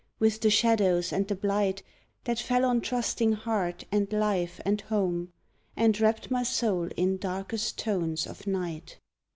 with 0.17 0.41
the 0.41 0.49
shadows 0.49 1.13
and 1.13 1.27
the 1.27 1.35
blight 1.35 1.83
That 2.23 2.39
fell 2.39 2.65
on 2.65 2.81
trusting 2.81 3.33
heart 3.33 3.83
and 3.91 4.11
life 4.11 4.59
and 4.65 4.81
home, 4.81 5.31
And 5.77 5.99
wrapped 6.01 6.31
my 6.31 6.41
soul 6.41 6.89
in 6.97 7.17
darkest 7.19 7.77
tones 7.77 8.25
of 8.25 8.47
night! 8.47 8.97